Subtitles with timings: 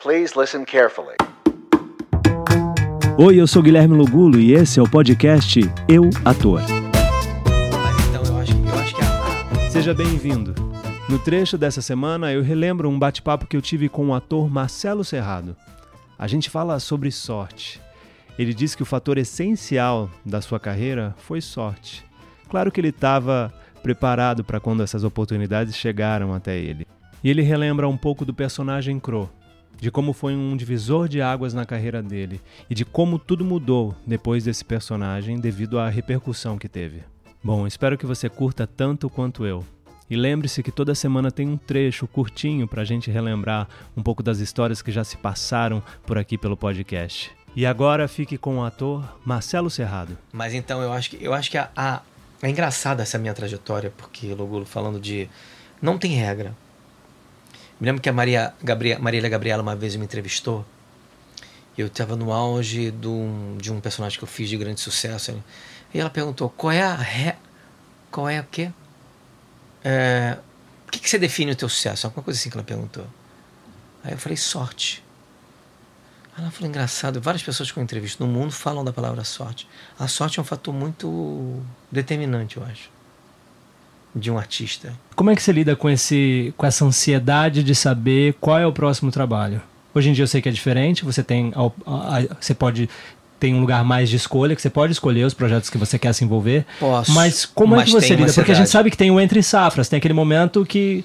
[0.00, 1.16] Please listen carefully.
[3.18, 6.60] Oi, eu sou Guilherme Lugulo e esse é o podcast Eu Ator.
[6.62, 10.54] Mas então eu acho, eu acho que a, a- Seja bem-vindo.
[11.08, 15.02] No trecho dessa semana eu relembro um bate-papo que eu tive com o ator Marcelo
[15.04, 15.56] Serrado.
[16.18, 17.80] A gente fala sobre sorte.
[18.38, 22.04] Ele diz que o fator essencial da sua carreira foi sorte.
[22.48, 23.52] Claro que ele estava
[23.82, 26.86] preparado para quando essas oportunidades chegaram até ele.
[27.24, 29.28] E ele relembra um pouco do personagem Crow,
[29.80, 33.94] de como foi um divisor de águas na carreira dele e de como tudo mudou
[34.06, 37.02] depois desse personagem devido à repercussão que teve.
[37.42, 39.64] Bom, espero que você curta tanto quanto eu.
[40.10, 44.22] E lembre-se que toda semana tem um trecho curtinho para a gente relembrar um pouco
[44.22, 47.30] das histórias que já se passaram por aqui pelo podcast.
[47.54, 50.16] E agora fique com o ator Marcelo Serrado.
[50.32, 52.00] mas então eu acho que eu acho que a, a-
[52.42, 55.28] é engraçada essa minha trajetória, porque Logulo falando de
[55.82, 56.54] não tem regra.
[57.80, 60.64] Me lembro que a Maria Gabriela, Marília Gabriela uma vez me entrevistou.
[61.76, 65.42] Eu estava no auge de um, de um personagem que eu fiz de grande sucesso.
[65.94, 67.34] E ela perguntou: qual é a re...
[68.10, 68.72] qual é o quê?
[69.84, 70.38] É,
[70.86, 72.06] o que, que você define o teu sucesso?
[72.06, 73.06] Alguma coisa assim que ela perguntou.
[74.02, 75.04] Aí eu falei: sorte.
[76.36, 79.68] Ela falou: engraçado, várias pessoas que eu entrevisto no mundo falam da palavra sorte.
[79.98, 82.90] A sorte é um fator muito determinante, eu acho,
[84.18, 84.92] de um artista.
[85.14, 88.72] Como é que você lida com, esse, com essa ansiedade de saber qual é o
[88.72, 89.60] próximo trabalho?
[89.94, 91.52] Hoje em dia eu sei que é diferente, você tem
[92.40, 92.88] você pode
[93.40, 96.12] tem um lugar mais de escolha, que você pode escolher os projetos que você quer
[96.12, 96.66] se envolver.
[96.80, 98.32] Posso, Mas como é mas que você lida?
[98.32, 101.04] Porque a gente sabe que tem o entre safras, tem aquele momento que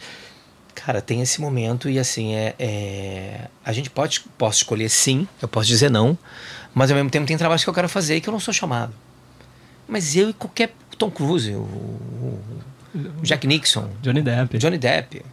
[0.75, 5.47] Cara, tem esse momento e assim, é, é- a gente pode posso escolher sim, eu
[5.47, 6.17] posso dizer não,
[6.73, 8.51] mas ao mesmo tempo tem trabalhos que eu quero fazer e que eu não sou
[8.53, 8.91] chamado.
[9.87, 12.39] Mas eu e qualquer Tom Cruise, o- o
[13.21, 14.57] Jack Nixon, Johnny Depp.
[14.57, 15.25] Johnny Depp.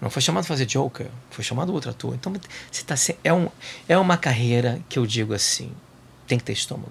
[0.00, 2.14] Não foi chamado fazer Joker, foi chamado outro ator.
[2.14, 2.32] Então
[2.70, 3.48] você tá se- é, um,
[3.88, 5.72] é uma carreira que eu digo assim,
[6.26, 6.90] tem que ter estômago.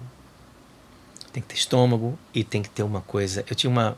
[1.32, 3.44] Tem que ter estômago e tem que ter uma coisa.
[3.48, 3.96] Eu tinha uma,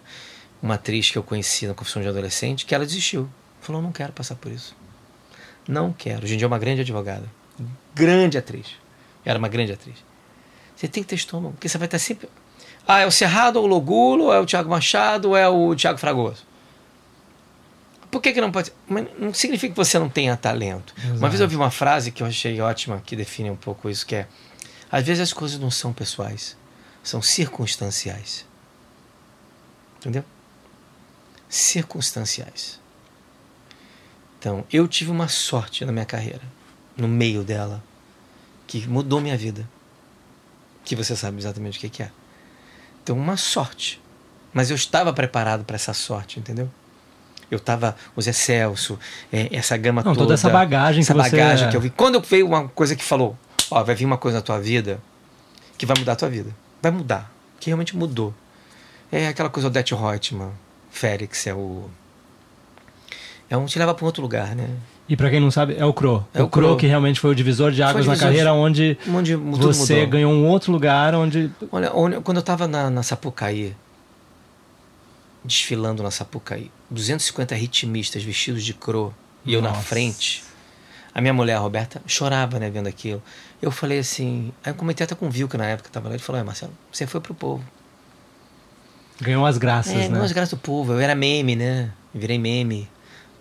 [0.62, 3.28] uma atriz que eu conheci na confissão de adolescente que ela desistiu.
[3.60, 4.76] Falou, não quero passar por isso.
[5.66, 6.24] Não quero.
[6.24, 7.24] Hoje em dia é uma grande advogada.
[7.94, 8.66] Grande atriz.
[9.24, 9.96] Era uma grande atriz.
[10.76, 12.28] Você tem que ter estômago, porque você vai estar sempre.
[12.86, 15.74] Ah, é o Cerrado, ou o Logulo, ou é o Thiago Machado, ou é o
[15.74, 16.44] Thiago Fragoso.
[18.10, 18.72] Por que, que não pode?
[18.86, 20.94] Mas não significa que você não tenha talento.
[21.16, 24.06] Uma vez eu ouvi uma frase que eu achei ótima, que define um pouco isso,
[24.06, 24.28] que é
[24.94, 26.56] às vezes as coisas não são pessoais,
[27.02, 28.46] são circunstanciais.
[29.98, 30.24] Entendeu?
[31.48, 32.78] Circunstanciais.
[34.38, 36.42] Então, eu tive uma sorte na minha carreira,
[36.96, 37.82] no meio dela,
[38.68, 39.68] que mudou minha vida.
[40.84, 42.12] Que você sabe exatamente o que que é.
[43.04, 44.00] Então, uma sorte.
[44.52, 46.68] Mas eu estava preparado para essa sorte, entendeu?
[47.50, 48.98] Eu estava, o Zé Celso,
[49.32, 50.24] é, essa gama Não, toda.
[50.24, 51.90] toda essa bagagem essa que você- bagagem que eu vi.
[51.90, 53.36] Quando veio uma coisa que falou,
[53.70, 55.00] ó, vai vir uma coisa na tua vida
[55.76, 56.50] que vai mudar a tua vida.
[56.82, 57.30] Vai mudar.
[57.60, 58.34] Que realmente mudou.
[59.12, 60.50] É aquela coisa Odete Reutemann,
[60.90, 61.88] Félix, é o.
[63.50, 64.68] É um te leva para um outro lugar, né?
[65.08, 66.26] E pra quem não sabe, é o Crow.
[66.32, 66.76] É o o Crow Crow.
[66.78, 70.06] que realmente foi o divisor de águas na divisor carreira de- onde Onde você mudou.
[70.08, 71.90] ganhou um outro lugar onde Olha,
[72.22, 73.76] quando eu tava na, na Sapucaí,
[75.44, 79.14] desfilando na Sapucaí, 250 ritmistas vestidos de cro
[79.44, 79.82] e eu na Nossa.
[79.82, 80.42] frente,
[81.14, 83.22] a minha mulher, a Roberta, chorava, né, vendo aquilo.
[83.60, 86.22] Eu falei assim, aí eu comentei até com o Vilca na época, tava lá, ele
[86.22, 87.62] falou, é, Marcelo, você foi pro povo.
[89.20, 90.08] ganhou as graças, É, né?
[90.08, 92.88] não as graças do povo, eu era meme, né, virei meme.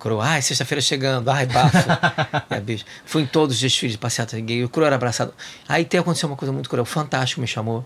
[0.03, 1.77] Cro, ai, sexta-feira chegando, ai, bafo.
[2.53, 2.83] é, bicho.
[3.05, 5.33] Fui em todos os desfiles de passeata gay, o Cro era abraçado.
[5.65, 7.85] Aí tem aconteceu uma coisa muito cruel, o Fantástico me chamou.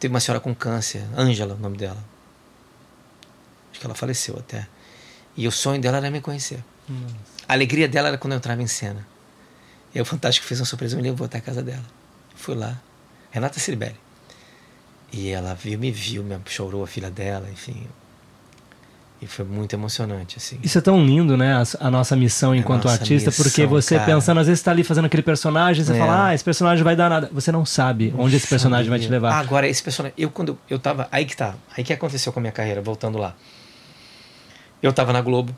[0.00, 2.04] Teve uma senhora com câncer, Ângela, o nome dela.
[3.70, 4.66] Acho que ela faleceu até.
[5.36, 6.58] E o sonho dela era me conhecer.
[7.46, 9.06] A alegria dela era quando eu entrava em cena.
[9.94, 11.86] E o Fantástico fez uma surpresa, me levou até a casa dela.
[12.34, 12.76] Fui lá.
[13.30, 13.94] Renata Ciribelli.
[15.12, 17.86] E ela viu, me viu, me chorou a filha dela, enfim.
[19.20, 20.60] E foi muito emocionante, assim.
[20.62, 21.52] Isso é tão lindo, né?
[21.54, 24.06] A, a nossa missão enquanto nossa artista, porque missão, você cara.
[24.14, 25.98] pensando, às vezes tá ali fazendo aquele personagem, você É.
[25.98, 27.28] fala, ah, esse personagem vai dar nada.
[27.32, 29.16] Você não sabe onde esse personagem vai te Sabia.
[29.16, 29.34] levar.
[29.40, 30.14] Agora, esse personagem.
[30.16, 31.08] Eu, quando eu, tava.
[31.10, 31.56] Aí que tá.
[31.76, 33.34] Aí que aconteceu com a minha carreira, voltando lá.
[34.80, 35.52] Eu tava na Globo,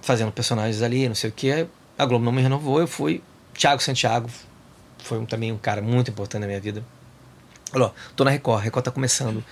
[0.00, 1.66] fazendo personagens ali, não sei o que.
[1.98, 3.22] A Globo não me renovou, eu fui.
[3.52, 4.30] Thiago Santiago
[5.04, 6.82] foi um- também um cara muito importante na minha vida.
[7.70, 9.44] Falou: tô na Record, Record tá começando.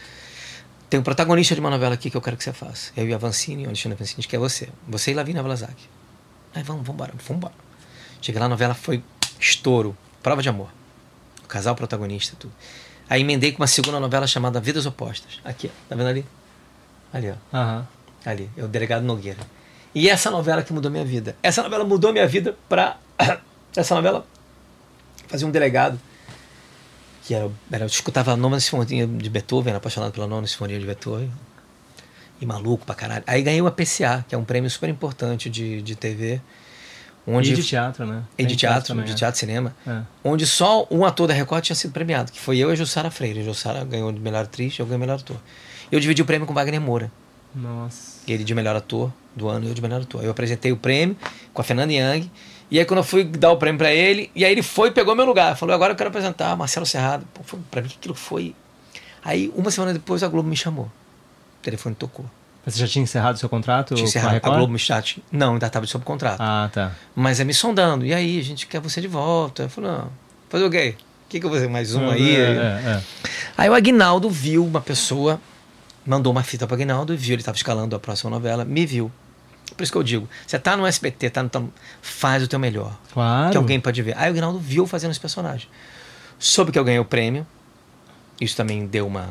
[0.90, 2.90] Tem um protagonista de uma novela aqui que eu quero que você faça.
[2.96, 4.68] Eu e a Vancini, o Alexandre Vancini, que é você.
[4.88, 5.76] Você e Lavínia Vlasak.
[6.52, 7.54] Aí vamos, vamos embora, vamos embora.
[8.20, 9.00] Cheguei lá, a novela foi
[9.38, 10.68] estouro, prova de amor.
[11.44, 12.52] O casal protagonista, tudo.
[13.08, 15.40] Aí emendei com uma segunda novela chamada Vidas Opostas.
[15.44, 15.88] Aqui, ó.
[15.88, 16.26] Tá vendo ali?
[17.12, 17.56] Ali, ó.
[17.56, 17.88] Aham.
[18.26, 19.38] Ali, é o Delegado Nogueira.
[19.94, 21.36] E essa novela que mudou minha vida.
[21.40, 22.98] Essa novela mudou minha vida pra
[23.76, 24.26] Essa novela
[25.28, 26.00] fazia um delegado
[27.24, 30.78] que era, era eu escutava a nona sinfonia de Beethoven, era apaixonado pela nona sinfonia
[30.78, 31.30] de Beethoven.
[32.40, 33.22] E maluco pra caralho.
[33.26, 36.40] Aí ganhei o APCA, que é um prêmio super importante de, de TV.
[37.26, 38.22] Onde, E de teatro, né?
[38.38, 39.14] e de teatro, também, de é.
[39.14, 39.76] teatro e cinema.
[39.86, 40.00] É.
[40.24, 43.10] Onde só um ator da Record tinha sido premiado, que foi eu e a Jussara
[43.10, 43.40] Freire.
[43.40, 45.36] A Jussara ganhou de melhor atriz, eu ganhei melhor ator.
[45.92, 47.12] Eu dividi o prêmio com Wagner Moura.
[47.54, 48.20] Nossa.
[48.26, 50.24] Ele de melhor ator do ano e eu de melhor ator.
[50.24, 51.16] Eu apresentei o prêmio
[51.52, 52.30] com a Fernanda Young.
[52.70, 54.92] E aí, quando eu fui dar o prêmio pra ele, e aí ele foi e
[54.92, 55.56] pegou meu lugar.
[55.56, 57.26] Falou: agora eu quero apresentar Marcelo Serrado.
[57.34, 58.54] Pô, foi, pra mim, aquilo foi.
[59.24, 60.84] Aí, uma semana depois, a Globo me chamou.
[60.84, 62.24] O telefone tocou.
[62.64, 64.30] Você já tinha encerrado seu contrato Tinha com a encerrado.
[64.30, 64.56] A Record?
[64.56, 65.22] Globo me chat.
[65.32, 66.40] Não, ainda estava sob contrato.
[66.40, 66.92] Ah, tá.
[67.14, 68.06] Mas é me sondando.
[68.06, 69.64] E aí, a gente quer você de volta.
[69.64, 70.08] Eu falei: não,
[70.48, 70.94] fazer o quê?
[71.26, 71.70] O que, que eu vou fazer?
[71.70, 72.36] Mais um aí?
[72.36, 73.02] É, é, é.
[73.58, 75.40] Aí o Agnaldo viu uma pessoa,
[76.06, 79.10] mandou uma fita para Agnaldo, viu, ele estava escalando a próxima novela, me viu.
[79.76, 81.70] Por isso que eu digo, você tá no SBT, tá no, tam-
[82.02, 82.96] faz o teu melhor.
[83.12, 83.50] Claro.
[83.52, 84.16] Que alguém pode ver.
[84.16, 85.68] Aí o Agnaldo viu fazendo esse personagem.
[86.38, 87.46] Soube que eu ganhei o prêmio.
[88.40, 89.28] Isso também deu uma.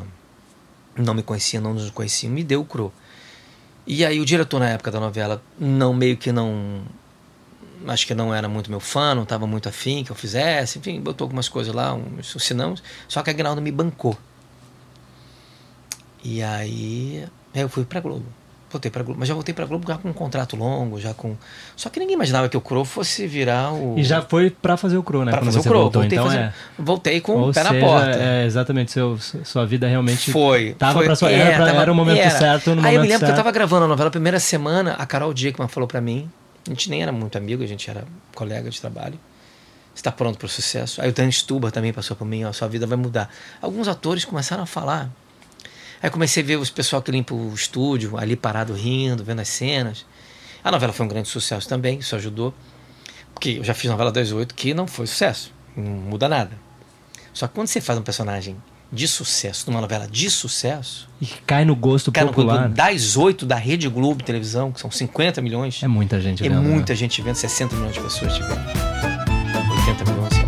[0.95, 2.91] Não me conhecia, não nos conhecia, me deu o cro.
[3.87, 6.83] E aí o diretor na época da novela, não meio que não.
[7.87, 10.99] Acho que não era muito meu fã, não estava muito afim que eu fizesse, enfim,
[10.99, 12.83] botou algumas coisas lá, uns sinamos.
[13.07, 14.17] Só que a Agnaldo me bancou.
[16.23, 18.25] E aí aí eu fui pra Globo.
[18.71, 19.19] Voltei pra Globo.
[19.19, 21.35] Mas já voltei pra Globo já com um contrato longo, já com.
[21.75, 23.97] Só que ninguém imaginava que o Crow fosse virar o.
[23.97, 25.31] E já foi pra fazer o Cro, né?
[25.31, 25.81] Pra quando fazer o Crow.
[25.83, 26.01] voltou.
[26.03, 26.53] Voltei, então fazer- é.
[26.77, 28.19] voltei com Ou o pé seja, na porta.
[28.19, 28.91] É, exatamente.
[28.91, 30.75] Seu, sua vida realmente Foi.
[30.77, 33.19] Tava foi, pra sua- era pra- era o momento certo, no Aí eu me lembro
[33.19, 33.35] que eu certo.
[33.37, 36.29] tava gravando a novela a primeira semana, a Carol Dickman falou pra mim,
[36.67, 38.03] a gente nem era muito amigo, a gente era
[38.35, 39.19] colega de trabalho.
[39.95, 41.01] Você tá pronto pro sucesso?
[41.01, 43.29] Aí o Dan Stuber também passou por mim, ó, sua vida vai mudar.
[43.61, 45.09] Alguns atores começaram a falar.
[46.01, 49.49] Aí comecei a ver os pessoal que limpa o estúdio, ali parado rindo, vendo as
[49.49, 50.05] cenas.
[50.63, 52.53] A novela foi um grande sucesso também, isso ajudou.
[53.33, 56.51] Porque eu já fiz novela das oito que não foi sucesso, não muda nada.
[57.33, 58.55] Só que quando você faz um personagem
[58.91, 62.67] de sucesso, numa novela de sucesso, E cai no gosto Cara, popular.
[62.69, 66.61] das oito da Rede Globo televisão, que são 50 milhões, É muita gente é vendo,
[66.61, 66.67] né?
[66.69, 68.59] muita gente vendo, 60 milhões de pessoas te vendo.
[69.87, 70.38] 80 milhões.